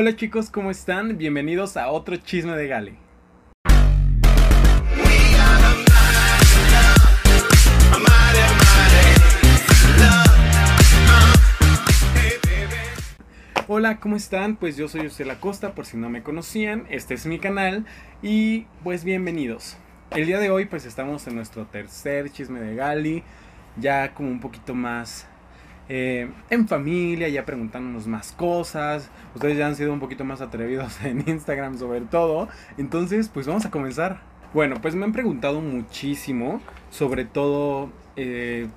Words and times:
Hola 0.00 0.14
chicos, 0.14 0.48
¿cómo 0.48 0.70
están? 0.70 1.18
Bienvenidos 1.18 1.76
a 1.76 1.88
otro 1.88 2.14
chisme 2.14 2.56
de 2.56 2.68
Gali. 2.68 2.96
Hola, 13.66 13.98
¿cómo 13.98 14.14
están? 14.14 14.54
Pues 14.54 14.76
yo 14.76 14.86
soy 14.86 15.02
José 15.08 15.24
La 15.24 15.40
Costa, 15.40 15.74
por 15.74 15.84
si 15.84 15.96
no 15.96 16.08
me 16.08 16.22
conocían, 16.22 16.86
este 16.90 17.14
es 17.14 17.26
mi 17.26 17.40
canal 17.40 17.84
y 18.22 18.66
pues 18.84 19.02
bienvenidos. 19.02 19.78
El 20.12 20.26
día 20.26 20.38
de 20.38 20.52
hoy 20.52 20.66
pues 20.66 20.86
estamos 20.86 21.26
en 21.26 21.34
nuestro 21.34 21.66
tercer 21.66 22.30
chisme 22.30 22.60
de 22.60 22.76
Gali, 22.76 23.24
ya 23.76 24.14
como 24.14 24.28
un 24.28 24.38
poquito 24.38 24.76
más 24.76 25.26
eh, 25.88 26.30
en 26.50 26.68
familia, 26.68 27.28
ya 27.28 27.44
preguntándonos 27.44 28.06
más 28.06 28.32
cosas. 28.32 29.10
Ustedes 29.34 29.56
ya 29.56 29.66
han 29.66 29.76
sido 29.76 29.92
un 29.92 30.00
poquito 30.00 30.24
más 30.24 30.40
atrevidos 30.40 31.00
en 31.04 31.24
Instagram 31.26 31.78
sobre 31.78 32.02
todo. 32.02 32.48
Entonces, 32.76 33.28
pues 33.28 33.46
vamos 33.46 33.64
a 33.66 33.70
comenzar. 33.70 34.20
Bueno, 34.54 34.76
pues 34.80 34.94
me 34.94 35.04
han 35.04 35.12
preguntado 35.12 35.60
muchísimo, 35.60 36.60
sobre 36.90 37.26
todo 37.26 37.90
eh, 38.16 38.68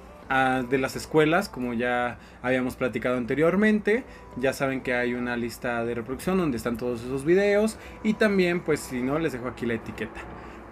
de 0.70 0.78
las 0.78 0.96
escuelas, 0.96 1.50
como 1.50 1.74
ya 1.74 2.18
habíamos 2.42 2.76
platicado 2.76 3.18
anteriormente. 3.18 4.04
Ya 4.38 4.54
saben 4.54 4.82
que 4.82 4.94
hay 4.94 5.14
una 5.14 5.36
lista 5.36 5.84
de 5.84 5.96
reproducción 5.96 6.38
donde 6.38 6.58
están 6.58 6.78
todos 6.78 7.04
esos 7.04 7.26
videos. 7.26 7.78
Y 8.04 8.14
también, 8.14 8.62
pues 8.62 8.80
si 8.80 9.02
no, 9.02 9.20
les 9.20 9.34
dejo 9.34 9.48
aquí 9.48 9.66
la 9.66 9.74
etiqueta. 9.74 10.22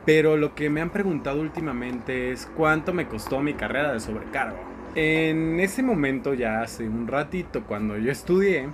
Pero 0.05 0.37
lo 0.37 0.55
que 0.55 0.69
me 0.69 0.81
han 0.81 0.89
preguntado 0.89 1.41
últimamente 1.41 2.31
es 2.31 2.45
cuánto 2.55 2.93
me 2.93 3.07
costó 3.07 3.41
mi 3.41 3.53
carrera 3.53 3.91
de 3.91 3.99
sobrecargo. 3.99 4.78
En 5.01 5.61
ese 5.61 5.81
momento, 5.81 6.33
ya 6.33 6.61
hace 6.61 6.89
un 6.89 7.07
ratito, 7.07 7.63
cuando 7.63 7.97
yo 7.97 8.11
estudié, 8.11 8.67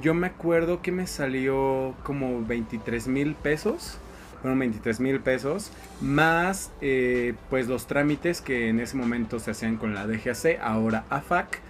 yo 0.00 0.14
me 0.14 0.28
acuerdo 0.28 0.80
que 0.80 0.90
me 0.90 1.06
salió 1.06 1.94
como 2.02 2.42
23 2.46 3.08
mil 3.08 3.34
pesos. 3.34 3.98
Fueron 4.40 4.58
23 4.60 5.00
mil 5.00 5.20
pesos. 5.20 5.70
Más 6.00 6.72
eh, 6.80 7.34
pues 7.50 7.68
los 7.68 7.86
trámites 7.86 8.40
que 8.40 8.70
en 8.70 8.80
ese 8.80 8.96
momento 8.96 9.38
se 9.38 9.50
hacían 9.50 9.76
con 9.76 9.92
la 9.92 10.06
DGAC, 10.06 10.60
ahora 10.62 11.04
AFAC. 11.10 11.60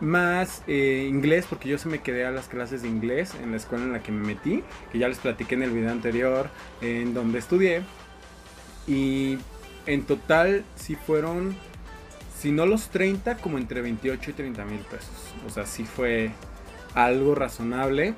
Más 0.00 0.62
eh, 0.66 1.06
inglés, 1.08 1.46
porque 1.48 1.70
yo 1.70 1.78
se 1.78 1.88
me 1.88 2.02
quedé 2.02 2.26
a 2.26 2.30
las 2.30 2.48
clases 2.48 2.82
de 2.82 2.88
inglés 2.88 3.32
en 3.42 3.50
la 3.50 3.56
escuela 3.56 3.84
en 3.84 3.92
la 3.94 4.02
que 4.02 4.12
me 4.12 4.26
metí. 4.26 4.62
Que 4.92 4.98
ya 4.98 5.08
les 5.08 5.20
platiqué 5.20 5.54
en 5.54 5.62
el 5.62 5.70
video 5.70 5.90
anterior 5.90 6.50
en 6.82 7.14
donde 7.14 7.38
estudié. 7.38 7.80
Y 8.86 9.38
en 9.86 10.02
total 10.02 10.66
sí 10.74 10.96
fueron 10.96 11.56
si 12.38 12.52
no 12.52 12.66
los 12.66 12.88
30, 12.88 13.38
como 13.38 13.58
entre 13.58 13.80
28 13.80 14.30
y 14.30 14.34
30 14.34 14.64
mil 14.64 14.80
pesos. 14.80 15.34
O 15.46 15.50
sea, 15.50 15.66
sí 15.66 15.84
fue 15.84 16.30
algo 16.94 17.34
razonable. 17.34 18.14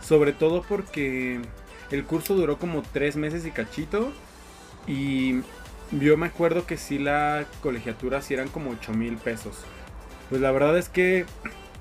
Sobre 0.00 0.32
todo 0.32 0.62
porque 0.62 1.40
el 1.90 2.04
curso 2.04 2.34
duró 2.34 2.58
como 2.58 2.82
3 2.82 3.16
meses 3.16 3.46
y 3.46 3.50
cachito. 3.50 4.12
Y 4.86 5.42
yo 5.92 6.16
me 6.16 6.26
acuerdo 6.26 6.66
que 6.66 6.76
sí 6.76 6.98
la 6.98 7.44
colegiatura 7.62 8.20
sí 8.20 8.34
eran 8.34 8.48
como 8.48 8.70
8 8.70 8.92
mil 8.94 9.16
pesos. 9.16 9.58
Pues 10.28 10.40
la 10.40 10.50
verdad 10.50 10.76
es 10.76 10.88
que, 10.88 11.24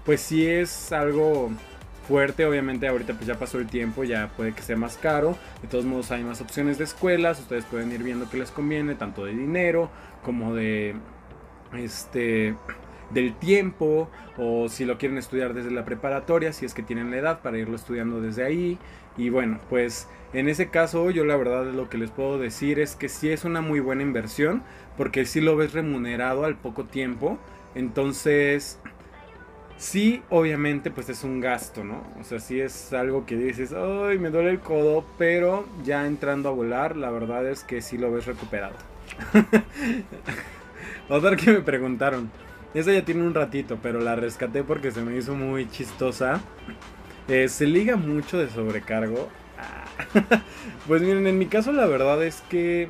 pues 0.05 0.21
sí 0.21 0.45
es 0.45 0.91
algo 0.91 1.49
fuerte. 2.07 2.45
Obviamente 2.45 2.87
ahorita 2.87 3.13
pues 3.15 3.25
ya 3.25 3.39
pasó 3.39 3.57
el 3.57 3.67
tiempo, 3.67 4.03
ya 4.03 4.29
puede 4.37 4.53
que 4.53 4.61
sea 4.61 4.77
más 4.77 4.97
caro. 4.97 5.35
De 5.63 5.67
todos 5.67 5.85
modos 5.85 6.11
hay 6.11 6.23
más 6.23 6.41
opciones 6.41 6.77
de 6.77 6.83
escuelas. 6.83 7.39
Ustedes 7.39 7.65
pueden 7.65 7.91
ir 7.91 8.03
viendo 8.03 8.29
qué 8.29 8.37
les 8.37 8.51
conviene, 8.51 8.93
tanto 8.93 9.25
de 9.25 9.31
dinero 9.31 9.89
como 10.21 10.53
de 10.53 10.95
este 11.73 12.55
del 13.13 13.33
tiempo 13.35 14.09
o 14.37 14.69
si 14.69 14.85
lo 14.85 14.97
quieren 14.97 15.17
estudiar 15.17 15.53
desde 15.53 15.71
la 15.71 15.85
preparatoria, 15.85 16.53
si 16.53 16.65
es 16.65 16.73
que 16.73 16.83
tienen 16.83 17.11
la 17.11 17.17
edad 17.17 17.41
para 17.41 17.57
irlo 17.57 17.75
estudiando 17.75 18.21
desde 18.21 18.43
ahí. 18.43 18.77
Y 19.17 19.29
bueno, 19.29 19.59
pues 19.69 20.07
en 20.33 20.47
ese 20.47 20.69
caso 20.69 21.11
yo 21.11 21.25
la 21.25 21.35
verdad 21.35 21.65
lo 21.65 21.89
que 21.89 21.97
les 21.97 22.11
puedo 22.11 22.39
decir 22.39 22.79
es 22.79 22.95
que 22.95 23.09
sí 23.09 23.29
es 23.29 23.43
una 23.43 23.61
muy 23.61 23.79
buena 23.79 24.03
inversión 24.03 24.63
porque 24.97 25.25
si 25.25 25.41
lo 25.41 25.55
ves 25.55 25.73
remunerado 25.73 26.45
al 26.45 26.55
poco 26.55 26.85
tiempo. 26.85 27.37
Entonces, 27.75 28.79
sí, 29.77 30.21
obviamente 30.29 30.91
pues 30.91 31.09
es 31.09 31.23
un 31.23 31.41
gasto, 31.41 31.83
¿no? 31.83 32.03
O 32.19 32.23
sea, 32.23 32.39
sí 32.39 32.59
es 32.59 32.93
algo 32.93 33.25
que 33.25 33.35
dices, 33.35 33.73
ay, 33.73 34.17
me 34.19 34.29
duele 34.29 34.51
el 34.51 34.59
codo, 34.59 35.05
pero 35.17 35.65
ya 35.83 36.05
entrando 36.05 36.49
a 36.49 36.51
volar, 36.53 36.95
la 36.95 37.11
verdad 37.11 37.45
es 37.47 37.63
que 37.63 37.81
sí 37.81 37.97
lo 37.97 38.11
ves 38.11 38.25
recuperado. 38.25 38.75
Otra 41.11 41.35
que 41.35 41.51
me 41.51 41.59
preguntaron. 41.59 42.31
Esa 42.73 42.93
ya 42.93 43.03
tiene 43.03 43.23
un 43.23 43.33
ratito, 43.33 43.77
pero 43.83 43.99
la 43.99 44.15
rescaté 44.15 44.63
porque 44.63 44.91
se 44.91 45.01
me 45.01 45.17
hizo 45.17 45.35
muy 45.35 45.69
chistosa. 45.69 46.39
Eh, 47.27 47.49
¿Se 47.49 47.65
liga 47.65 47.97
mucho 47.97 48.37
de 48.37 48.49
sobrecargo? 48.49 49.27
Ah. 49.59 50.41
pues 50.87 51.01
miren, 51.01 51.27
en 51.27 51.37
mi 51.37 51.47
caso 51.47 51.73
la 51.73 51.85
verdad 51.85 52.23
es 52.23 52.41
que... 52.49 52.89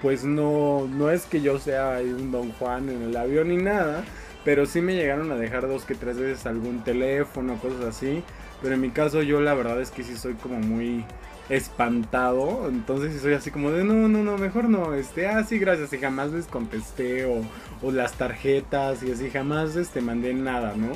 Pues 0.00 0.22
no, 0.22 0.86
no 0.86 1.10
es 1.10 1.26
que 1.26 1.40
yo 1.40 1.58
sea 1.58 1.98
un 2.00 2.30
Don 2.30 2.52
Juan 2.52 2.88
en 2.90 3.02
el 3.02 3.16
avión 3.16 3.48
ni 3.48 3.56
nada. 3.56 4.04
Pero 4.44 4.64
sí 4.64 4.80
me 4.80 4.94
llegaron 4.94 5.32
a 5.32 5.34
dejar 5.34 5.66
dos 5.66 5.84
que 5.84 5.96
tres 5.96 6.16
veces 6.16 6.46
algún 6.46 6.84
teléfono, 6.84 7.56
cosas 7.56 7.84
así. 7.86 8.22
Pero 8.62 8.76
en 8.76 8.80
mi 8.80 8.90
caso 8.90 9.22
yo 9.22 9.40
la 9.40 9.54
verdad 9.54 9.80
es 9.80 9.90
que 9.90 10.04
sí 10.04 10.16
soy 10.16 10.34
como 10.34 10.60
muy 10.60 11.04
espantado. 11.48 12.68
Entonces 12.68 13.20
soy 13.20 13.34
así 13.34 13.50
como 13.50 13.70
de 13.70 13.84
no, 13.84 14.08
no, 14.08 14.22
no, 14.22 14.38
mejor 14.38 14.68
no. 14.68 14.94
Este, 14.94 15.26
ah, 15.26 15.44
sí, 15.44 15.58
gracias. 15.58 15.92
Y 15.92 15.98
jamás 15.98 16.32
les 16.32 16.46
contesté. 16.46 17.24
O, 17.26 17.42
o 17.82 17.90
las 17.90 18.14
tarjetas 18.14 19.02
y 19.02 19.12
así, 19.12 19.30
jamás 19.30 19.76
este, 19.76 20.00
mandé 20.00 20.34
nada, 20.34 20.74
¿no? 20.76 20.92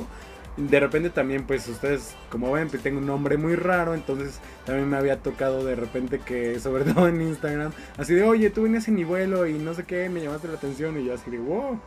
De 0.57 0.81
repente 0.81 1.09
también, 1.09 1.47
pues 1.47 1.67
ustedes, 1.69 2.15
como 2.29 2.53
ven, 2.53 2.69
pues 2.69 2.83
tengo 2.83 2.99
un 2.99 3.07
nombre 3.07 3.39
muy 3.39 3.57
raro, 3.57 3.95
entonces 3.95 4.39
también 4.67 4.89
me 4.89 4.99
había 4.99 5.19
tocado 5.19 5.65
de 5.65 5.75
repente 5.77 6.19
que, 6.19 6.61
sobre 6.61 6.85
todo 6.93 7.09
en 7.09 7.23
Instagram, 7.23 7.73
así 7.97 8.15
de, 8.15 8.23
oye, 8.25 8.51
tú 8.51 8.65
venías 8.65 8.87
en 8.89 8.95
mi 8.95 9.05
vuelo 9.05 9.47
y 9.47 9.55
no 9.55 9.73
sé 9.73 9.85
qué, 9.85 10.11
me 10.11 10.21
llamaste 10.21 10.49
la 10.49 10.55
atención 10.55 11.01
y 11.01 11.05
yo 11.07 11.15
así 11.15 11.31
de, 11.31 11.39
wow. 11.39 11.81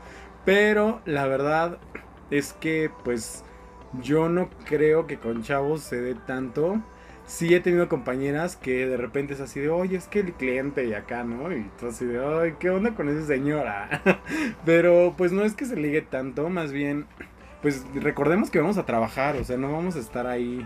Pero 0.45 1.01
la 1.05 1.27
verdad 1.27 1.77
es 2.31 2.53
que, 2.53 2.89
pues, 3.03 3.43
yo 4.01 4.29
no 4.29 4.49
creo 4.65 5.05
que 5.05 5.17
con 5.17 5.43
chavos 5.43 5.81
se 5.81 6.01
dé 6.01 6.15
tanto 6.15 6.81
sí 7.25 7.53
he 7.53 7.59
tenido 7.59 7.89
compañeras 7.89 8.55
que 8.55 8.87
de 8.87 8.97
repente 8.97 9.33
es 9.33 9.41
así 9.41 9.59
de, 9.59 9.69
oye, 9.69 9.97
es 9.97 10.07
que 10.07 10.19
el 10.19 10.33
cliente 10.33 10.85
y 10.85 10.93
acá, 10.93 11.23
¿no? 11.23 11.51
Y 11.55 11.69
tú 11.79 11.87
así 11.87 12.05
de, 12.05 12.55
¿qué 12.59 12.69
onda 12.69 12.95
con 12.95 13.09
esa 13.09 13.25
señora? 13.25 14.01
Pero 14.65 15.15
pues 15.17 15.31
no 15.31 15.43
es 15.43 15.53
que 15.53 15.65
se 15.65 15.75
ligue 15.75 16.01
tanto, 16.01 16.49
más 16.49 16.71
bien, 16.71 17.05
pues 17.61 17.85
recordemos 17.95 18.49
que 18.49 18.59
vamos 18.59 18.77
a 18.77 18.85
trabajar, 18.85 19.35
o 19.37 19.43
sea, 19.43 19.57
no 19.57 19.71
vamos 19.71 19.95
a 19.95 19.99
estar 19.99 20.27
ahí 20.27 20.65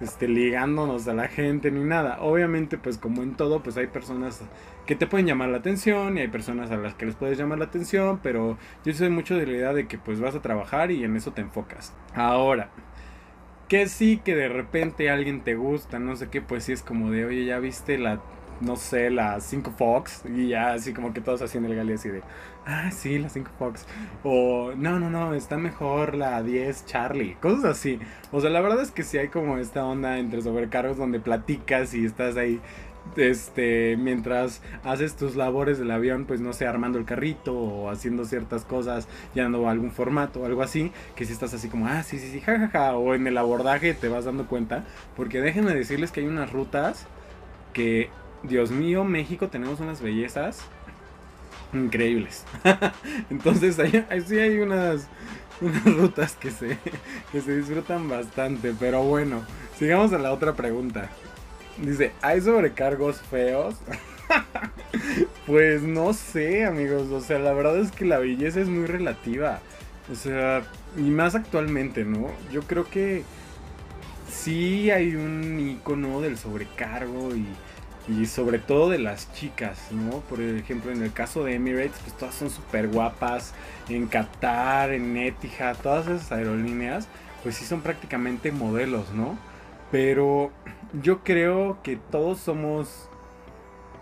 este, 0.00 0.28
ligándonos 0.28 1.06
a 1.08 1.14
la 1.14 1.28
gente 1.28 1.70
ni 1.70 1.84
nada. 1.84 2.18
Obviamente, 2.20 2.78
pues 2.78 2.98
como 2.98 3.22
en 3.22 3.34
todo, 3.36 3.62
pues 3.62 3.76
hay 3.76 3.86
personas 3.86 4.42
que 4.86 4.96
te 4.96 5.06
pueden 5.06 5.26
llamar 5.26 5.50
la 5.50 5.58
atención 5.58 6.18
y 6.18 6.22
hay 6.22 6.28
personas 6.28 6.70
a 6.70 6.76
las 6.76 6.94
que 6.94 7.06
les 7.06 7.14
puedes 7.14 7.38
llamar 7.38 7.58
la 7.58 7.66
atención, 7.66 8.18
pero 8.22 8.58
yo 8.84 8.92
soy 8.94 9.10
mucho 9.10 9.36
de 9.36 9.46
la 9.46 9.52
idea 9.52 9.72
de 9.72 9.86
que 9.86 9.98
pues 9.98 10.20
vas 10.20 10.34
a 10.34 10.42
trabajar 10.42 10.90
y 10.90 11.04
en 11.04 11.16
eso 11.16 11.32
te 11.32 11.40
enfocas. 11.40 11.94
Ahora, 12.14 12.70
que 13.72 13.88
sí, 13.88 14.20
que 14.22 14.36
de 14.36 14.50
repente 14.50 15.08
alguien 15.08 15.40
te 15.40 15.54
gusta, 15.54 15.98
no 15.98 16.14
sé 16.14 16.28
qué, 16.28 16.42
pues 16.42 16.64
sí 16.64 16.72
es 16.72 16.82
como 16.82 17.10
de, 17.10 17.24
oye, 17.24 17.46
ya 17.46 17.58
viste 17.58 17.96
la, 17.96 18.20
no 18.60 18.76
sé, 18.76 19.08
la 19.08 19.40
5 19.40 19.70
Fox, 19.70 20.24
y 20.26 20.48
ya 20.48 20.74
así 20.74 20.92
como 20.92 21.14
que 21.14 21.22
todos 21.22 21.40
haciendo 21.40 21.70
el 21.70 21.76
gali 21.76 21.94
así 21.94 22.10
de, 22.10 22.20
ah, 22.66 22.90
sí, 22.90 23.18
la 23.18 23.30
5 23.30 23.50
Fox, 23.58 23.86
o 24.24 24.72
no, 24.76 25.00
no, 25.00 25.08
no, 25.08 25.32
está 25.32 25.56
mejor 25.56 26.14
la 26.14 26.42
10 26.42 26.84
Charlie, 26.84 27.36
cosas 27.40 27.64
así. 27.64 27.98
O 28.30 28.42
sea, 28.42 28.50
la 28.50 28.60
verdad 28.60 28.82
es 28.82 28.90
que 28.90 29.04
sí 29.04 29.16
hay 29.16 29.28
como 29.28 29.56
esta 29.56 29.86
onda 29.86 30.18
entre 30.18 30.42
sobrecargos 30.42 30.98
donde 30.98 31.18
platicas 31.18 31.94
y 31.94 32.04
estás 32.04 32.36
ahí 32.36 32.60
este, 33.16 33.96
mientras 33.96 34.62
haces 34.84 35.16
tus 35.16 35.36
labores 35.36 35.78
del 35.78 35.90
avión, 35.90 36.24
pues 36.24 36.40
no 36.40 36.52
sé, 36.52 36.66
armando 36.66 36.98
el 36.98 37.04
carrito 37.04 37.54
o 37.54 37.90
haciendo 37.90 38.24
ciertas 38.24 38.64
cosas, 38.64 39.08
llenando 39.34 39.68
algún 39.68 39.90
formato 39.90 40.40
o 40.40 40.46
algo 40.46 40.62
así, 40.62 40.92
que 41.14 41.24
si 41.24 41.32
estás 41.32 41.54
así 41.54 41.68
como, 41.68 41.86
ah, 41.86 42.02
sí, 42.02 42.18
sí, 42.18 42.30
sí, 42.30 42.40
jajaja, 42.40 42.96
o 42.96 43.14
en 43.14 43.26
el 43.26 43.38
abordaje 43.38 43.94
te 43.94 44.08
vas 44.08 44.24
dando 44.24 44.46
cuenta, 44.46 44.84
porque 45.16 45.40
déjenme 45.40 45.74
decirles 45.74 46.10
que 46.10 46.20
hay 46.20 46.26
unas 46.26 46.52
rutas 46.52 47.06
que, 47.72 48.10
Dios 48.42 48.70
mío, 48.70 49.04
México 49.04 49.48
tenemos 49.48 49.80
unas 49.80 50.02
bellezas 50.02 50.62
increíbles. 51.72 52.44
Entonces, 53.30 53.78
ahí, 53.78 54.04
sí 54.26 54.38
hay 54.38 54.58
unas, 54.58 55.08
unas 55.60 55.84
rutas 55.84 56.36
que 56.36 56.50
se, 56.50 56.78
que 57.30 57.40
se 57.40 57.56
disfrutan 57.56 58.08
bastante, 58.08 58.74
pero 58.78 59.02
bueno, 59.02 59.42
sigamos 59.78 60.12
a 60.12 60.18
la 60.18 60.32
otra 60.32 60.54
pregunta. 60.54 61.08
Dice, 61.78 62.12
¿hay 62.20 62.40
sobrecargos 62.40 63.20
feos? 63.20 63.76
pues 65.46 65.82
no 65.82 66.12
sé, 66.12 66.64
amigos. 66.64 67.10
O 67.10 67.20
sea, 67.20 67.38
la 67.38 67.52
verdad 67.52 67.78
es 67.78 67.90
que 67.90 68.04
la 68.04 68.18
belleza 68.18 68.60
es 68.60 68.68
muy 68.68 68.86
relativa. 68.86 69.60
O 70.10 70.14
sea, 70.14 70.62
y 70.96 71.02
más 71.02 71.34
actualmente, 71.34 72.04
¿no? 72.04 72.28
Yo 72.52 72.62
creo 72.62 72.84
que 72.84 73.24
sí 74.30 74.90
hay 74.90 75.14
un 75.14 75.60
icono 75.60 76.20
del 76.20 76.36
sobrecargo 76.36 77.34
y, 77.34 77.46
y 78.08 78.26
sobre 78.26 78.58
todo 78.58 78.90
de 78.90 78.98
las 78.98 79.32
chicas, 79.32 79.78
¿no? 79.92 80.20
Por 80.20 80.40
ejemplo, 80.40 80.90
en 80.92 81.02
el 81.02 81.12
caso 81.12 81.44
de 81.44 81.54
Emirates, 81.54 81.98
pues 82.02 82.16
todas 82.16 82.34
son 82.34 82.50
súper 82.50 82.88
guapas. 82.88 83.54
En 83.88 84.06
Qatar, 84.06 84.90
en 84.92 85.16
Etihad, 85.16 85.76
todas 85.82 86.06
esas 86.06 86.32
aerolíneas, 86.32 87.08
pues 87.42 87.56
sí 87.56 87.64
son 87.64 87.80
prácticamente 87.80 88.52
modelos, 88.52 89.12
¿no? 89.12 89.38
Pero 89.92 90.50
yo 91.00 91.22
creo 91.22 91.78
que 91.84 91.96
todos 91.96 92.38
somos 92.38 93.08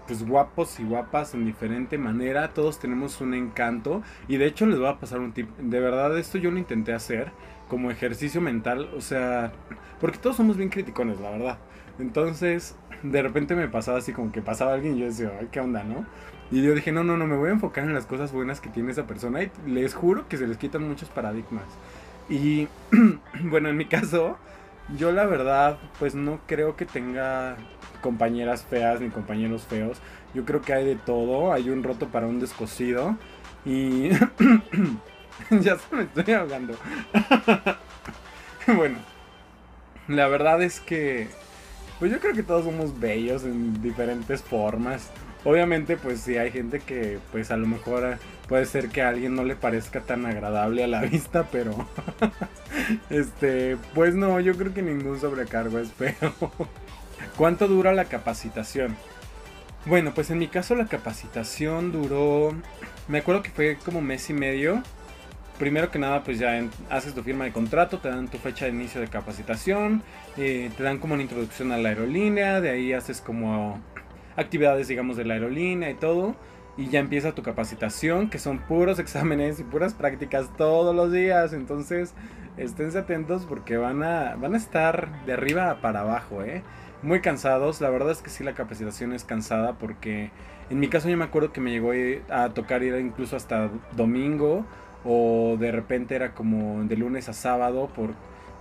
pues 0.07 0.27
guapos 0.27 0.81
y 0.81 0.85
guapas 0.85 1.35
en 1.35 1.45
diferente 1.45 1.99
manera, 1.99 2.49
todos 2.49 2.81
tenemos 2.81 3.21
un 3.21 3.35
encanto 3.35 4.03
y 4.27 4.39
de 4.39 4.47
hecho 4.47 4.67
les 4.67 4.79
voy 4.79 4.89
a 4.89 4.99
pasar 4.99 5.21
un 5.21 5.33
tip, 5.33 5.49
de 5.57 5.79
verdad 5.79 6.19
esto 6.19 6.37
yo 6.37 6.51
lo 6.51 6.59
intenté 6.59 6.93
hacer 6.93 7.31
como 7.69 7.93
ejercicio 7.93 8.41
mental, 8.41 8.91
o 8.97 9.01
sea, 9.01 9.53
porque 10.01 10.19
todos 10.19 10.37
somos 10.37 10.57
bien 10.57 10.69
criticones, 10.69 11.21
la 11.21 11.31
verdad. 11.31 11.59
Entonces, 12.01 12.75
de 13.03 13.23
repente 13.23 13.55
me 13.55 13.69
pasaba 13.69 13.99
así 13.99 14.13
como 14.13 14.33
que 14.33 14.43
pasaba 14.43 14.75
alguien 14.75 14.97
y 14.97 15.01
yo 15.01 15.07
decía, 15.07 15.31
ay, 15.39 15.49
¿qué 15.53 15.61
onda, 15.61 15.85
no? 15.85 16.05
Y 16.51 16.63
yo 16.63 16.75
dije, 16.75 16.91
no, 16.91 17.05
no, 17.05 17.17
no, 17.17 17.27
me 17.27 17.37
voy 17.37 17.51
a 17.51 17.53
enfocar 17.53 17.85
en 17.85 17.95
las 17.95 18.07
cosas 18.07 18.33
buenas 18.33 18.61
que 18.61 18.69
tiene 18.69 18.91
esa 18.91 19.07
persona 19.07 19.43
y 19.45 19.51
les 19.67 19.95
juro 19.95 20.27
que 20.29 20.37
se 20.37 20.49
les 20.49 20.57
quitan 20.57 20.87
muchos 20.87 21.09
paradigmas. 21.09 21.65
Y 22.29 22.67
bueno, 23.45 23.69
en 23.69 23.77
mi 23.77 23.85
caso, 23.85 24.37
yo 24.97 25.13
la 25.13 25.27
verdad, 25.27 25.79
pues 25.99 26.15
no 26.15 26.41
creo 26.47 26.77
que 26.77 26.87
tenga 26.87 27.57
compañeras 28.01 28.65
feas 28.65 29.01
ni 29.01 29.11
compañeros 29.11 29.67
feos. 29.67 29.99
Yo 30.35 30.45
creo 30.45 30.63
que 30.63 30.73
hay 30.73 30.85
de 30.85 30.97
todo. 30.97 31.53
Hay 31.53 31.71
un 31.71 31.83
roto 31.83 32.09
para 32.09 32.27
un 32.27 32.41
descosido. 32.41 33.17
Y 33.65 34.11
ya 35.51 35.77
se 35.77 35.95
me 35.95 36.03
estoy 36.03 36.35
ahogando. 36.35 36.77
bueno, 38.67 38.99
la 40.09 40.29
verdad 40.29 40.63
es 40.63 40.81
que, 40.81 41.29
pues 41.99 42.11
yo 42.11 42.19
creo 42.21 42.35
que 42.35 42.43
todos 42.43 42.65
somos 42.65 42.99
bellos 42.99 43.45
en 43.45 43.81
diferentes 43.83 44.43
formas. 44.43 45.11
Obviamente, 45.45 45.97
pues 45.97 46.21
sí 46.21 46.37
hay 46.37 46.51
gente 46.51 46.81
que, 46.81 47.19
pues 47.33 47.51
a 47.51 47.57
lo 47.57 47.67
mejor 47.67 48.19
puede 48.47 48.67
ser 48.67 48.89
que 48.89 49.03
a 49.03 49.09
alguien 49.09 49.35
no 49.35 49.45
le 49.45 49.57
parezca 49.57 50.01
tan 50.01 50.27
agradable 50.27 50.85
a 50.85 50.87
la 50.87 51.01
vista, 51.03 51.47
pero, 51.51 51.73
este, 53.11 53.77
pues 53.95 54.15
no, 54.15 54.41
yo 54.41 54.57
creo 54.57 54.75
que 54.75 54.83
ningún 54.83 55.21
sobrecargo 55.21 55.79
es 55.79 55.93
feo. 55.93 56.35
¿Cuánto 57.37 57.69
dura 57.69 57.93
la 57.93 58.07
capacitación? 58.07 58.97
Bueno, 59.87 60.13
pues 60.15 60.31
en 60.31 60.39
mi 60.39 60.49
caso 60.49 60.75
la 60.75 60.87
capacitación 60.87 61.91
duró, 61.91 62.55
me 63.09 63.19
acuerdo 63.19 63.43
que 63.43 63.51
fue 63.51 63.79
como 63.85 64.01
mes 64.01 64.29
y 64.29 64.35
medio. 64.35 64.83
Primero 65.59 65.91
que 65.91 65.99
nada, 65.99 66.23
pues 66.23 66.39
ya 66.39 66.63
haces 66.89 67.15
tu 67.15 67.23
firma 67.23 67.45
de 67.45 67.53
contrato, 67.53 67.99
te 67.99 68.09
dan 68.09 68.29
tu 68.29 68.39
fecha 68.39 68.65
de 68.65 68.73
inicio 68.73 69.01
de 69.01 69.09
capacitación, 69.09 70.03
eh, 70.37 70.71
te 70.77 70.83
dan 70.83 70.99
como 70.99 71.15
una 71.15 71.23
introducción 71.23 71.73
a 71.73 71.79
la 71.79 71.91
aerolínea, 71.91 72.61
de 72.61 72.71
ahí 72.71 72.93
haces 72.93 73.21
como 73.21 73.79
actividades, 74.37 74.89
digamos, 74.89 75.17
de 75.17 75.25
la 75.25 75.35
aerolínea 75.35 75.91
y 75.91 75.95
todo. 75.95 76.37
Y 76.77 76.89
ya 76.89 77.01
empieza 77.01 77.35
tu 77.35 77.43
capacitación, 77.43 78.31
que 78.31 78.39
son 78.39 78.59
puros 78.59 78.99
exámenes 79.01 79.61
y 79.61 79.65
puras 79.65 79.95
prácticas 79.95 80.55
todos 80.57 80.95
los 80.95 81.13
días. 81.13 81.53
Entonces, 81.53 82.15
esténse 82.62 82.99
atentos 82.99 83.47
porque 83.47 83.77
van 83.77 84.03
a, 84.03 84.37
van 84.37 84.55
a 84.55 84.57
estar 84.57 85.25
de 85.25 85.33
arriba 85.33 85.81
para 85.81 86.01
abajo, 86.01 86.43
¿eh? 86.43 86.62
muy 87.03 87.21
cansados. 87.21 87.81
La 87.81 87.91
verdad 87.91 88.12
es 88.12 88.23
que 88.23 88.31
sí, 88.31 88.45
la 88.45 88.55
capacitación 88.55 89.12
es 89.12 89.25
cansada 89.25 89.75
porque 89.75 90.31
en 90.71 90.81
mi 90.81 90.89
caso 90.89 91.09
yo 91.09 91.17
me 91.17 91.25
acuerdo 91.25 91.53
que 91.53 91.61
me 91.61 91.71
llegó 91.71 91.93
a 92.31 92.51
tocar 92.51 92.83
ir 92.83 92.95
incluso 92.97 93.37
hasta 93.37 93.71
domingo 93.97 94.65
o 95.05 95.57
de 95.59 95.73
repente 95.73 96.15
era 96.15 96.35
como 96.35 96.85
de 96.85 96.97
lunes 96.97 97.29
a 97.29 97.33
sábado 97.33 97.89
por 97.95 98.11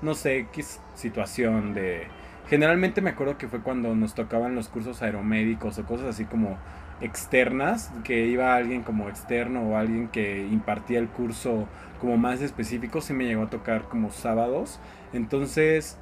no 0.01 0.13
sé 0.13 0.47
qué 0.53 0.63
situación 0.95 1.73
de... 1.73 2.07
Generalmente 2.47 3.01
me 3.01 3.11
acuerdo 3.11 3.37
que 3.37 3.47
fue 3.47 3.59
cuando 3.59 3.95
nos 3.95 4.15
tocaban 4.15 4.55
los 4.55 4.69
cursos 4.69 5.01
aeromédicos 5.03 5.77
o 5.77 5.85
cosas 5.85 6.07
así 6.07 6.25
como 6.25 6.57
externas, 7.01 7.91
que 8.03 8.25
iba 8.25 8.55
alguien 8.55 8.83
como 8.83 9.09
externo 9.09 9.61
o 9.61 9.77
alguien 9.77 10.09
que 10.09 10.45
impartía 10.47 10.99
el 10.99 11.07
curso 11.07 11.67
como 11.99 12.17
más 12.17 12.41
específico, 12.41 13.01
sí 13.01 13.13
me 13.13 13.25
llegó 13.25 13.43
a 13.43 13.49
tocar 13.49 13.83
como 13.83 14.11
sábados. 14.11 14.79
Entonces, 15.13 15.97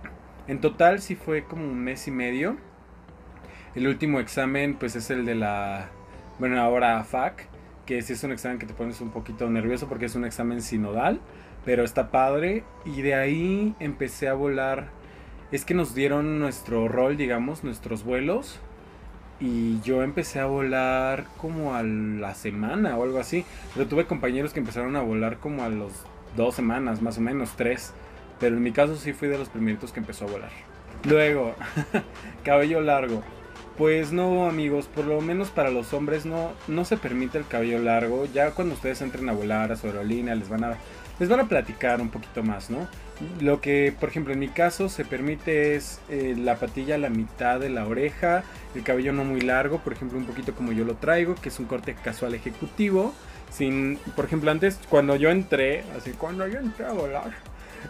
en 0.47 0.61
total 0.61 1.01
sí 1.01 1.15
fue 1.15 1.43
como 1.43 1.65
un 1.65 1.79
mes 1.79 2.07
y 2.07 2.11
medio. 2.11 2.57
El 3.75 3.87
último 3.87 4.19
examen 4.19 4.75
pues 4.75 4.95
es 4.95 5.09
el 5.09 5.25
de 5.25 5.35
la, 5.35 5.89
bueno, 6.39 6.59
ahora 6.61 7.03
FAC, 7.03 7.47
que 7.85 8.01
sí 8.01 8.13
es 8.13 8.23
un 8.23 8.31
examen 8.31 8.59
que 8.59 8.65
te 8.65 8.73
pones 8.73 9.01
un 9.01 9.11
poquito 9.11 9.49
nervioso 9.49 9.87
porque 9.87 10.05
es 10.05 10.15
un 10.15 10.25
examen 10.25 10.61
sinodal, 10.61 11.21
pero 11.65 11.83
está 11.83 12.11
padre. 12.11 12.63
Y 12.85 13.01
de 13.01 13.15
ahí 13.15 13.75
empecé 13.79 14.27
a 14.27 14.33
volar. 14.33 14.89
Es 15.51 15.63
que 15.63 15.73
nos 15.73 15.95
dieron 15.95 16.39
nuestro 16.39 16.87
rol, 16.87 17.17
digamos, 17.17 17.63
nuestros 17.63 18.03
vuelos. 18.03 18.59
Y 19.39 19.79
yo 19.81 20.01
empecé 20.01 20.39
a 20.39 20.45
volar 20.45 21.25
como 21.37 21.75
a 21.75 21.83
la 21.83 22.33
semana 22.33 22.97
o 22.97 23.03
algo 23.03 23.19
así. 23.19 23.45
Pero 23.73 23.87
tuve 23.87 24.05
compañeros 24.05 24.53
que 24.53 24.59
empezaron 24.59 24.95
a 24.95 25.01
volar 25.01 25.37
como 25.37 25.63
a 25.63 25.69
los 25.69 25.91
dos 26.35 26.55
semanas, 26.55 27.01
más 27.01 27.17
o 27.17 27.21
menos, 27.21 27.51
tres. 27.55 27.93
Pero 28.39 28.57
en 28.57 28.63
mi 28.63 28.71
caso 28.71 28.95
sí 28.95 29.13
fui 29.13 29.27
de 29.27 29.37
los 29.37 29.49
primeritos 29.49 29.91
que 29.91 29.99
empezó 29.99 30.25
a 30.25 30.31
volar. 30.31 30.51
Luego, 31.03 31.55
cabello 32.43 32.81
largo. 32.81 33.23
Pues 33.77 34.11
no, 34.11 34.47
amigos, 34.47 34.87
por 34.87 35.05
lo 35.05 35.21
menos 35.21 35.49
para 35.49 35.69
los 35.69 35.93
hombres 35.93 36.25
no, 36.25 36.51
no 36.67 36.83
se 36.83 36.97
permite 36.97 37.37
el 37.37 37.45
cabello 37.45 37.77
largo. 37.77 38.25
Ya 38.25 38.51
cuando 38.51 38.73
ustedes 38.73 39.01
entren 39.01 39.29
a 39.29 39.33
volar 39.33 39.71
a 39.71 39.75
su 39.75 39.85
aerolínea 39.85 40.33
les 40.33 40.49
van 40.49 40.63
a, 40.63 40.77
les 41.19 41.29
van 41.29 41.39
a 41.39 41.47
platicar 41.47 42.01
un 42.01 42.09
poquito 42.09 42.43
más, 42.43 42.69
¿no? 42.69 42.87
Lo 43.41 43.61
que, 43.61 43.93
por 43.99 44.09
ejemplo, 44.09 44.33
en 44.33 44.39
mi 44.39 44.49
caso 44.49 44.89
se 44.89 45.03
permite 45.03 45.75
es 45.75 45.99
eh, 46.09 46.35
la 46.37 46.57
patilla 46.57 46.95
a 46.95 46.97
la 46.99 47.09
mitad 47.09 47.59
de 47.59 47.69
la 47.69 47.87
oreja, 47.87 48.43
el 48.75 48.83
cabello 48.83 49.13
no 49.13 49.23
muy 49.23 49.41
largo, 49.41 49.79
por 49.79 49.93
ejemplo, 49.93 50.17
un 50.17 50.25
poquito 50.25 50.53
como 50.53 50.71
yo 50.71 50.85
lo 50.85 50.95
traigo, 50.95 51.35
que 51.35 51.49
es 51.49 51.59
un 51.59 51.65
corte 51.65 51.95
casual 51.95 52.35
ejecutivo. 52.35 53.13
Sin, 53.51 53.97
por 54.15 54.25
ejemplo, 54.25 54.51
antes 54.51 54.77
cuando 54.89 55.15
yo 55.15 55.29
entré, 55.29 55.83
así 55.97 56.11
cuando 56.11 56.47
yo 56.47 56.59
entré 56.59 56.85
a 56.85 56.91
volar, 56.91 57.31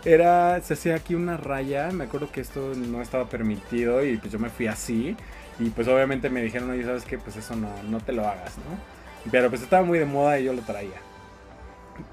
era, 0.06 0.62
se 0.62 0.76
hacía 0.76 0.96
aquí 0.96 1.16
una 1.16 1.36
raya, 1.36 1.90
me 1.92 2.06
acuerdo 2.06 2.32
que 2.32 2.42
esto 2.42 2.74
no 2.76 3.02
estaba 3.02 3.28
permitido 3.28 4.06
y 4.06 4.18
pues 4.18 4.32
yo 4.32 4.40
me 4.40 4.50
fui 4.50 4.68
así 4.68 5.18
y 5.60 5.70
pues 5.72 5.88
obviamente 5.88 6.30
me 6.30 6.42
dijeron, 6.42 6.70
oye, 6.70 6.84
¿sabes 6.84 7.04
qué? 7.04 7.18
Pues 7.18 7.36
eso 7.36 7.56
no, 7.56 7.70
no 7.90 8.00
te 8.00 8.14
lo 8.14 8.28
hagas, 8.28 8.58
¿no? 8.58 9.32
Pero 9.32 9.50
pues 9.50 9.62
estaba 9.62 9.84
muy 9.84 10.00
de 10.00 10.06
moda 10.06 10.40
y 10.40 10.46
yo 10.46 10.54
lo 10.54 10.62
traía. 10.62 11.02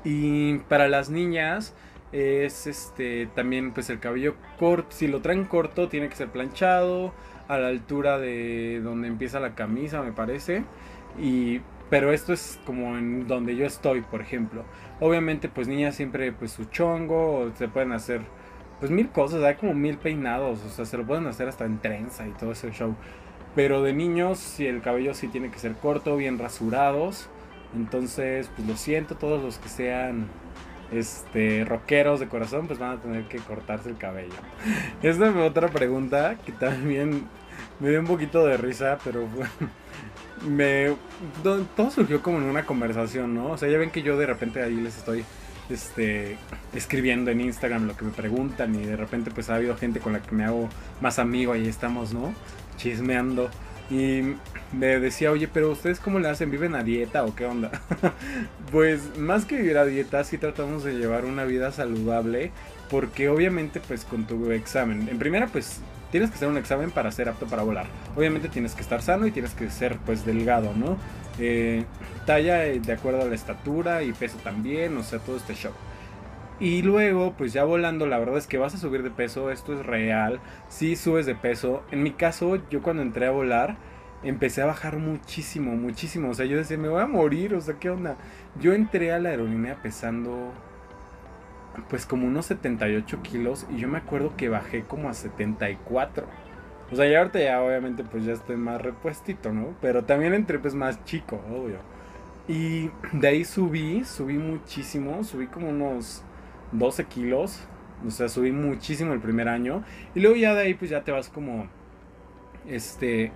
Y 0.05 0.59
para 0.69 0.89
las 0.89 1.11
niñas 1.11 1.75
es 2.13 2.67
este 2.67 3.27
también 3.35 3.73
pues 3.73 3.91
el 3.91 3.99
cabello 3.99 4.37
corto, 4.59 4.89
si 4.91 5.09
lo 5.09 5.21
traen 5.21 5.45
corto 5.45 5.89
tiene 5.89 6.09
que 6.09 6.15
ser 6.15 6.29
planchado 6.29 7.13
a 7.49 7.59
la 7.59 7.69
altura 7.69 8.19
de 8.19 8.81
donde 8.83 9.09
empieza 9.09 9.41
la 9.41 9.55
camisa, 9.55 10.03
me 10.03 10.13
parece. 10.13 10.65
Y 11.21 11.61
pero 11.91 12.13
esto 12.13 12.33
es 12.33 12.59
como 12.65 12.97
en 12.97 13.29
donde 13.29 13.57
yo 13.57 13.67
estoy, 13.67 14.01
por 14.01 14.21
ejemplo. 14.21 14.65
Obviamente, 15.01 15.49
pues 15.49 15.69
niñas 15.69 15.95
siempre, 15.95 16.33
pues 16.33 16.51
su 16.51 16.65
chongo, 16.65 17.53
se 17.57 17.69
pueden 17.69 17.93
hacer, 17.93 18.23
pues 18.81 18.91
mil 18.91 19.11
cosas, 19.11 19.43
hay 19.45 19.55
como 19.57 19.75
mil 19.75 19.99
peinados, 19.99 20.65
o 20.65 20.69
sea, 20.71 20.87
se 20.87 20.97
lo 20.97 21.05
pueden 21.05 21.27
hacer 21.27 21.49
hasta 21.49 21.65
en 21.67 21.79
trenza 21.79 22.27
y 22.27 22.31
todo 22.33 22.53
ese 22.53 22.73
show. 22.73 22.95
Pero 23.55 23.83
de 23.83 23.93
niños, 23.93 24.39
si 24.39 24.67
el 24.67 24.81
cabello 24.81 25.15
sí 25.15 25.29
tiene 25.29 25.51
que 25.51 25.59
ser 25.59 25.75
corto, 25.75 26.17
bien 26.17 26.39
rasurados. 26.39 27.29
Entonces, 27.75 28.51
pues 28.55 28.69
lo 28.69 28.77
siento, 28.77 29.17
todos 29.17 29.43
los 29.43 29.59
que 29.59 29.69
sean 29.69 30.29
este 30.93 31.65
rockeros 31.65 32.21
de 32.21 32.29
corazón, 32.29 32.67
pues 32.67 32.79
van 32.79 32.99
a 32.99 33.01
tener 33.01 33.25
que 33.25 33.39
cortarse 33.39 33.89
el 33.89 33.97
cabello. 33.97 34.35
Esta 35.03 35.29
es 35.29 35.37
otra 35.37 35.69
pregunta 35.69 36.37
que 36.45 36.53
también 36.53 37.27
me 37.81 37.91
dio 37.91 38.01
un 38.01 38.07
poquito 38.07 38.47
de 38.47 38.57
risa, 38.57 38.99
pero 39.05 39.29
me 40.49 40.95
todo 41.43 41.91
surgió 41.91 42.23
como 42.23 42.39
en 42.39 42.45
una 42.45 42.65
conversación, 42.65 43.35
¿no? 43.35 43.53
O 43.53 43.59
sea, 43.59 43.69
ya 43.69 43.79
ven 43.79 43.91
que 43.91 44.03
yo 44.03 44.17
de 44.17 44.27
repente 44.27 44.63
ahí 44.63 44.77
les 44.77 44.97
estoy 44.97 45.25
este 45.71 46.37
escribiendo 46.75 47.31
en 47.31 47.41
Instagram 47.41 47.87
lo 47.87 47.97
que 47.97 48.05
me 48.05 48.11
preguntan 48.11 48.75
y 48.75 48.85
de 48.85 48.97
repente 48.97 49.31
pues 49.31 49.49
ha 49.49 49.55
habido 49.55 49.77
gente 49.77 49.99
con 49.99 50.13
la 50.13 50.21
que 50.21 50.35
me 50.35 50.45
hago 50.45 50.69
más 51.01 51.19
amigo 51.19 51.57
y 51.57 51.67
estamos, 51.67 52.13
¿no? 52.13 52.35
Chismeando 52.77 53.51
y 53.91 54.23
me 54.73 54.99
decía, 54.99 55.31
"Oye, 55.31 55.49
pero 55.49 55.71
ustedes 55.71 56.01
cómo 56.01 56.19
le 56.19 56.29
hacen? 56.29 56.51
¿Viven 56.51 56.75
a 56.75 56.83
dieta 56.83 57.25
o 57.25 57.35
qué 57.35 57.47
onda?" 57.47 57.71
pues 58.73 59.17
más 59.19 59.45
que 59.45 59.57
vivir 59.57 59.79
a 59.79 59.85
dieta, 59.85 60.25
sí 60.25 60.39
tratamos 60.39 60.85
de 60.85 60.95
llevar 60.95 61.25
una 61.25 61.45
vida 61.45 61.73
saludable 61.73 62.51
porque 62.91 63.29
obviamente 63.29 63.81
pues 63.81 64.05
con 64.05 64.27
tu 64.27 64.51
examen, 64.51 65.09
en 65.09 65.19
primera 65.19 65.47
pues 65.49 65.81
tienes 66.11 66.31
que 66.31 66.37
hacer 66.37 66.49
un 66.49 66.59
examen 66.59 66.93
para 66.93 67.11
ser 67.11 67.29
apto 67.29 67.47
para 67.47 67.65
volar. 67.65 67.87
Obviamente 68.15 68.49
tienes 68.49 68.75
que 68.75 68.83
estar 68.83 69.03
sano 69.03 69.27
y 69.27 69.33
tienes 69.33 69.53
que 69.53 69.69
ser 69.69 69.97
pues 70.07 70.25
delgado, 70.25 70.73
¿no? 70.75 70.97
Eh, 71.41 71.85
talla 72.25 72.67
eh, 72.67 72.79
de 72.79 72.93
acuerdo 72.93 73.23
a 73.23 73.25
la 73.25 73.35
estatura 73.35 74.03
y 74.05 74.13
peso 74.13 74.39
también, 74.45 74.97
o 74.97 75.03
sea, 75.03 75.19
todo 75.19 75.37
este 75.37 75.55
show. 75.55 75.73
Y 76.61 76.83
luego, 76.83 77.35
pues 77.37 77.53
ya 77.53 77.65
volando, 77.65 78.07
la 78.07 78.19
verdad 78.19 78.39
es 78.39 78.47
que 78.47 78.59
vas 78.59 78.75
a 78.75 78.79
subir 78.79 79.03
de 79.03 79.11
peso, 79.11 79.51
esto 79.51 79.73
es 79.73 79.85
real, 79.85 80.41
sí 80.69 80.95
subes 80.95 81.27
de 81.27 81.35
peso. 81.35 81.83
En 81.91 82.03
mi 82.03 82.13
caso, 82.13 82.61
yo 82.71 82.81
cuando 82.83 83.03
entré 83.03 83.27
a 83.27 83.33
volar, 83.33 83.77
empecé 84.23 84.63
a 84.63 84.67
bajar 84.67 84.99
muchísimo, 84.99 85.75
muchísimo. 85.75 86.31
O 86.31 86.35
sea, 86.35 86.47
yo 86.47 86.57
decía, 86.57 86.79
me 86.79 86.89
voy 86.89 87.03
a 87.03 87.07
morir, 87.07 87.55
o 87.55 87.61
sea, 87.61 87.75
¿qué 87.79 87.91
onda? 87.91 88.17
Yo 88.61 88.73
entré 88.73 89.13
a 89.13 89.19
la 89.19 89.31
aerolínea 89.31 89.83
pesando 89.83 90.53
pues 91.89 92.07
como 92.07 92.27
unos 92.29 92.47
78 92.47 93.21
kilos 93.23 93.67
y 93.69 93.79
yo 93.79 93.89
me 93.89 93.99
acuerdo 93.99 94.37
que 94.37 94.49
bajé 94.49 94.85
como 94.85 95.09
a 95.09 95.15
74. 95.15 96.27
O 96.93 96.97
sea, 96.97 97.07
ya 97.09 97.19
ahorita 97.19 97.41
ya 97.41 97.61
obviamente 97.63 98.05
pues 98.05 98.25
ya 98.25 98.33
estoy 98.33 98.57
más 98.57 98.81
repuestito, 98.81 99.53
¿no? 99.53 99.75
Pero 99.81 100.05
también 100.05 100.35
entré 100.35 100.59
pues 100.59 100.75
más 100.75 101.05
chico, 101.05 101.41
obvio. 101.51 101.79
Y 102.47 102.91
de 103.13 103.29
ahí 103.29 103.45
subí, 103.45 104.05
subí 104.05 104.39
muchísimo, 104.39 105.25
subí 105.25 105.47
como 105.47 105.71
unos 105.71 106.23
12 106.79 107.05
kilos. 107.05 107.61
O 108.07 108.11
sea, 108.11 108.29
subí 108.29 108.53
muchísimo 108.53 109.13
el 109.13 109.21
primer 109.21 109.49
año. 109.49 109.85
Y 110.15 110.21
luego 110.21 110.37
ya 110.37 110.55
de 110.55 110.63
ahí 110.63 110.75
pues 110.75 110.91
ya 110.91 111.05
te 111.05 111.13
vas 111.13 111.29
como, 111.29 111.69
este, 112.67 113.33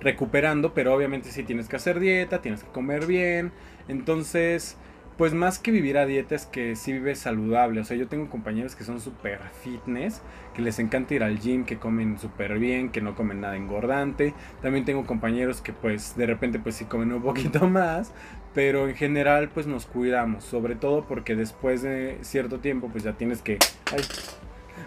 recuperando. 0.00 0.74
Pero 0.74 0.94
obviamente 0.94 1.30
sí 1.30 1.42
tienes 1.42 1.68
que 1.68 1.76
hacer 1.76 2.00
dieta, 2.00 2.42
tienes 2.42 2.64
que 2.64 2.70
comer 2.70 3.06
bien. 3.06 3.52
Entonces, 3.88 4.76
pues 5.20 5.34
más 5.34 5.58
que 5.58 5.70
vivir 5.70 5.98
a 5.98 6.06
dieta 6.06 6.34
es 6.34 6.46
que 6.46 6.74
sí 6.76 6.94
vives 6.94 7.18
saludable. 7.18 7.82
O 7.82 7.84
sea, 7.84 7.94
yo 7.94 8.08
tengo 8.08 8.30
compañeros 8.30 8.74
que 8.74 8.84
son 8.84 9.02
súper 9.02 9.38
fitness, 9.62 10.22
que 10.54 10.62
les 10.62 10.78
encanta 10.78 11.12
ir 11.12 11.22
al 11.22 11.38
gym, 11.38 11.66
que 11.66 11.76
comen 11.76 12.18
súper 12.18 12.58
bien, 12.58 12.88
que 12.88 13.02
no 13.02 13.14
comen 13.14 13.42
nada 13.42 13.54
engordante. 13.54 14.32
También 14.62 14.86
tengo 14.86 15.04
compañeros 15.04 15.60
que 15.60 15.74
pues 15.74 16.16
de 16.16 16.24
repente 16.24 16.58
pues 16.58 16.76
sí 16.76 16.86
comen 16.86 17.12
un 17.12 17.20
poquito 17.20 17.68
más, 17.68 18.12
pero 18.54 18.88
en 18.88 18.94
general 18.94 19.50
pues 19.50 19.66
nos 19.66 19.84
cuidamos, 19.84 20.42
sobre 20.42 20.74
todo 20.74 21.04
porque 21.04 21.36
después 21.36 21.82
de 21.82 22.16
cierto 22.22 22.60
tiempo 22.60 22.88
pues 22.88 23.04
ya 23.04 23.12
tienes 23.12 23.42
que... 23.42 23.58
Ay, 23.92 24.02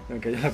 me 0.09 0.19
cayó 0.19 0.39
la 0.39 0.51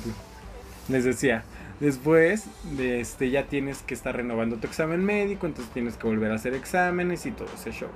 Les 0.90 1.04
decía, 1.04 1.42
después 1.80 2.48
de 2.76 3.00
este 3.00 3.30
ya 3.30 3.46
tienes 3.46 3.80
que 3.80 3.94
estar 3.94 4.14
renovando 4.14 4.56
tu 4.56 4.66
examen 4.66 5.02
médico, 5.02 5.46
entonces 5.46 5.72
tienes 5.72 5.96
que 5.96 6.06
volver 6.06 6.32
a 6.32 6.34
hacer 6.34 6.52
exámenes 6.52 7.24
y 7.24 7.30
todo 7.30 7.48
ese 7.56 7.72
show. 7.72 7.88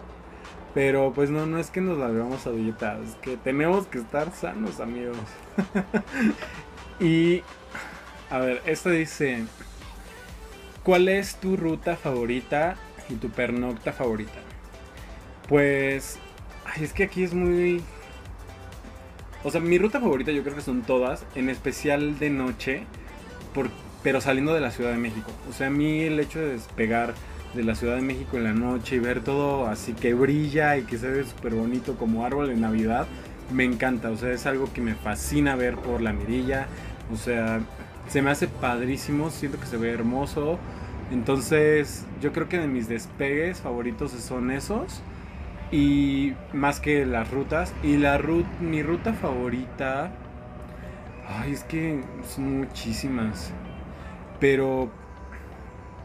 Pero 0.75 1.13
pues 1.15 1.31
no, 1.31 1.47
no 1.47 1.59
es 1.59 1.71
que 1.71 1.81
nos 1.81 1.97
volvamos 1.97 2.47
a 2.47 2.51
dieta, 2.51 2.99
es 2.99 3.15
que 3.17 3.37
tenemos 3.37 3.87
que 3.87 3.99
estar 3.99 4.33
sanos, 4.33 4.81
amigos. 4.81 5.17
y 7.01 7.43
a 8.29 8.39
ver, 8.41 8.61
esta 8.67 8.91
dice, 8.91 9.45
¿cuál 10.83 11.09
es 11.09 11.37
tu 11.37 11.57
ruta 11.57 11.97
favorita 11.97 12.75
y 13.09 13.15
tu 13.15 13.31
pernocta 13.31 13.93
favorita? 13.93 14.33
Pues, 15.49 16.19
es 16.81 16.93
que 16.93 17.05
aquí 17.05 17.23
es 17.23 17.35
muy... 17.35 17.81
O 19.45 19.51
sea, 19.51 19.61
mi 19.61 19.79
ruta 19.79 20.01
favorita 20.01 20.33
yo 20.33 20.43
creo 20.43 20.57
que 20.57 20.63
son 20.63 20.83
todas, 20.83 21.25
en 21.37 21.51
especial 21.51 22.19
de 22.19 22.31
noche, 22.31 22.87
por, 23.55 23.71
pero 24.03 24.21
saliendo 24.21 24.55
de 24.55 24.61
la 24.61 24.73
Ciudad 24.73 24.91
de 24.91 24.97
México. 24.97 25.31
O 25.49 25.53
sea, 25.53 25.69
a 25.69 25.71
mí 25.71 26.01
el 26.01 26.19
hecho 26.19 26.41
de 26.41 26.49
despegar 26.49 27.15
de 27.55 27.63
la 27.65 27.75
Ciudad 27.75 27.97
de 27.97 28.03
México 28.03 28.37
en 28.37 28.45
la 28.45 28.53
noche 28.53 28.97
y 28.97 28.99
ver 28.99 29.21
todo 29.21 29.67
así 29.67 29.93
que 29.93 30.15
brilla 30.15 30.77
y 30.77 30.83
que 30.83 30.99
se 30.99 31.09
ve 31.09 31.25
súper 31.25 31.55
bonito 31.55 31.97
como 31.97 32.25
árbol 32.25 32.49
de 32.49 32.57
Navidad, 32.57 33.07
me 33.53 33.65
encanta. 33.65 34.11
O 34.11 34.17
sea, 34.17 34.33
es 34.33 34.47
algo 34.47 34.73
que 34.73 34.81
me 34.81 34.95
fascina 34.95 35.57
ver 35.57 35.77
por 35.77 36.01
la 36.01 36.13
mirilla. 36.13 36.67
O 37.13 37.17
sea, 37.17 37.61
se 38.09 38.23
me 38.23 38.31
hace 38.31 38.49
padrísimo, 38.49 39.31
siento 39.31 39.59
que 39.61 39.67
se 39.67 39.77
ve 39.77 39.91
hermoso. 39.91 40.59
Entonces, 41.11 42.07
yo 42.21 42.33
creo 42.33 42.49
que 42.49 42.59
de 42.59 42.67
mis 42.67 42.89
despegues 42.89 43.61
favoritos 43.61 44.13
son 44.13 44.51
esos. 44.51 45.03
Y 45.71 46.35
más 46.53 46.81
que 46.81 47.07
las 47.07 47.31
rutas. 47.31 47.73
Y 47.83 47.97
la 47.97 48.19
ruta, 48.19 48.49
mi 48.61 48.83
ruta 48.83 49.13
favorita. 49.13 50.13
Ay, 51.29 51.53
es 51.53 51.65
que 51.65 52.03
son 52.27 52.59
muchísimas. 52.59 53.53
Pero 54.41 54.91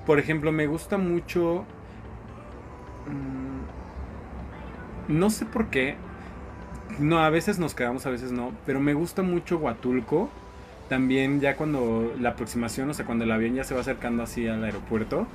por 0.10 0.18
ejemplo, 0.18 0.52
me 0.52 0.66
gusta 0.66 0.98
mucho... 0.98 1.66
Mm, 3.06 3.60
no 5.20 5.30
sé 5.30 5.46
por 5.46 5.70
qué. 5.70 5.98
No, 6.98 7.20
a 7.20 7.30
veces 7.30 7.60
nos 7.60 7.76
quedamos, 7.76 8.08
a 8.08 8.10
veces 8.10 8.32
no. 8.32 8.52
Pero 8.66 8.80
me 8.80 8.96
gusta 8.96 9.22
mucho 9.22 9.60
Huatulco. 9.60 10.32
También 10.88 11.42
ya 11.42 11.56
cuando 11.56 12.12
la 12.20 12.30
aproximación, 12.30 12.90
o 12.90 12.96
sea, 12.96 13.06
cuando 13.06 13.24
el 13.24 13.32
avión 13.32 13.54
ya 13.54 13.64
se 13.64 13.76
va 13.76 13.82
acercando 13.82 14.24
así 14.24 14.48
al 14.48 14.64
aeropuerto. 14.64 15.28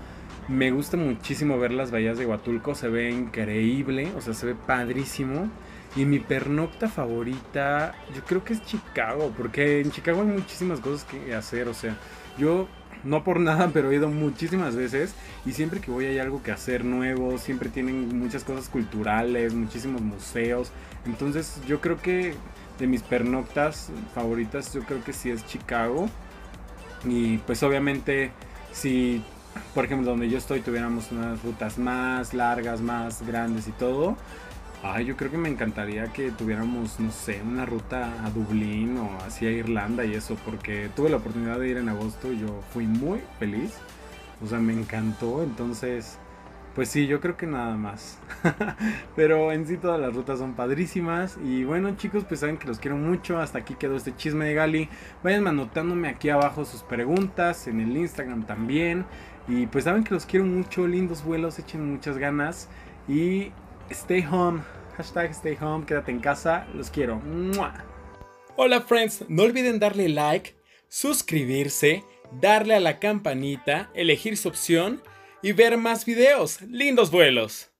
Me 0.48 0.72
gusta 0.72 0.96
muchísimo 0.96 1.56
ver 1.56 1.70
las 1.70 1.92
bahías 1.92 2.18
de 2.18 2.26
Huatulco. 2.26 2.74
Se 2.74 2.88
ve 2.88 3.12
increíble. 3.12 4.10
O 4.16 4.20
sea, 4.22 4.34
se 4.34 4.44
ve 4.44 4.56
padrísimo. 4.56 5.50
Y 5.94 6.04
mi 6.04 6.18
pernocta 6.18 6.88
favorita, 6.88 7.94
yo 8.12 8.24
creo 8.24 8.42
que 8.42 8.54
es 8.54 8.64
Chicago. 8.64 9.32
Porque 9.36 9.82
en 9.82 9.92
Chicago 9.92 10.22
hay 10.22 10.26
muchísimas 10.26 10.80
cosas 10.80 11.04
que 11.04 11.32
hacer. 11.32 11.68
O 11.68 11.74
sea, 11.74 11.96
yo 12.36 12.66
no 13.04 13.24
por 13.24 13.40
nada, 13.40 13.70
pero 13.72 13.90
he 13.90 13.96
ido 13.96 14.08
muchísimas 14.08 14.74
veces 14.76 15.14
y 15.44 15.52
siempre 15.52 15.80
que 15.80 15.90
voy 15.90 16.06
hay 16.06 16.18
algo 16.18 16.42
que 16.42 16.52
hacer 16.52 16.84
nuevo, 16.84 17.38
siempre 17.38 17.68
tienen 17.68 18.18
muchas 18.18 18.44
cosas 18.44 18.68
culturales, 18.68 19.54
muchísimos 19.54 20.00
museos. 20.00 20.70
Entonces 21.06 21.60
yo 21.66 21.80
creo 21.80 22.00
que 22.00 22.34
de 22.78 22.86
mis 22.86 23.02
pernoctas 23.02 23.90
favoritas 24.14 24.72
yo 24.72 24.82
creo 24.82 25.04
que 25.04 25.12
sí 25.12 25.30
es 25.30 25.46
Chicago. 25.46 26.08
Y 27.04 27.38
pues 27.38 27.62
obviamente 27.62 28.32
si 28.72 29.22
por 29.74 29.84
ejemplo 29.84 30.10
donde 30.10 30.28
yo 30.28 30.38
estoy 30.38 30.60
tuviéramos 30.60 31.12
unas 31.12 31.42
rutas 31.42 31.78
más 31.78 32.34
largas, 32.34 32.80
más 32.80 33.24
grandes 33.26 33.68
y 33.68 33.72
todo, 33.72 34.16
Ay, 34.86 35.06
yo 35.06 35.16
creo 35.16 35.30
que 35.30 35.38
me 35.38 35.48
encantaría 35.48 36.12
que 36.12 36.30
tuviéramos, 36.30 37.00
no 37.00 37.10
sé, 37.10 37.40
una 37.40 37.64
ruta 37.64 38.22
a 38.22 38.28
Dublín 38.28 38.98
o 38.98 39.16
así 39.26 39.46
a 39.46 39.50
Irlanda 39.50 40.04
y 40.04 40.12
eso, 40.12 40.36
porque 40.44 40.90
tuve 40.94 41.08
la 41.08 41.16
oportunidad 41.16 41.58
de 41.58 41.70
ir 41.70 41.78
en 41.78 41.88
agosto 41.88 42.30
y 42.30 42.40
yo 42.40 42.60
fui 42.70 42.86
muy 42.86 43.22
feliz. 43.38 43.78
O 44.42 44.46
sea, 44.46 44.58
me 44.58 44.74
encantó, 44.74 45.42
entonces, 45.42 46.18
pues 46.74 46.90
sí, 46.90 47.06
yo 47.06 47.18
creo 47.22 47.34
que 47.38 47.46
nada 47.46 47.76
más. 47.78 48.18
Pero 49.16 49.52
en 49.52 49.66
sí 49.66 49.78
todas 49.78 49.98
las 49.98 50.12
rutas 50.12 50.38
son 50.38 50.52
padrísimas. 50.52 51.38
Y 51.42 51.64
bueno, 51.64 51.96
chicos, 51.96 52.24
pues 52.28 52.40
saben 52.40 52.58
que 52.58 52.68
los 52.68 52.78
quiero 52.78 52.98
mucho. 52.98 53.38
Hasta 53.38 53.60
aquí 53.60 53.76
quedó 53.76 53.96
este 53.96 54.14
chisme 54.14 54.44
de 54.44 54.52
Gali. 54.52 54.90
Vayan 55.22 55.46
anotándome 55.46 56.08
aquí 56.08 56.28
abajo 56.28 56.66
sus 56.66 56.82
preguntas, 56.82 57.68
en 57.68 57.80
el 57.80 57.96
Instagram 57.96 58.44
también. 58.44 59.06
Y 59.48 59.66
pues 59.66 59.84
saben 59.84 60.04
que 60.04 60.12
los 60.12 60.26
quiero 60.26 60.44
mucho, 60.44 60.86
lindos 60.86 61.24
vuelos, 61.24 61.58
echen 61.58 61.90
muchas 61.90 62.18
ganas. 62.18 62.68
Y 63.08 63.52
stay 63.90 64.22
home. 64.22 64.62
Hashtag 64.96 65.32
stay 65.32 65.56
home, 65.60 65.84
quédate 65.84 66.10
en 66.10 66.20
casa. 66.20 66.66
Los 66.74 66.90
quiero. 66.90 67.20
Hola 68.56 68.80
friends, 68.80 69.24
no 69.28 69.42
olviden 69.42 69.80
darle 69.80 70.08
like, 70.08 70.54
suscribirse, 70.88 72.04
darle 72.40 72.74
a 72.74 72.80
la 72.80 73.00
campanita, 73.00 73.90
elegir 73.94 74.36
su 74.36 74.48
opción 74.48 75.02
y 75.42 75.52
ver 75.52 75.76
más 75.76 76.04
videos. 76.04 76.62
¡Lindos 76.62 77.10
vuelos! 77.10 77.73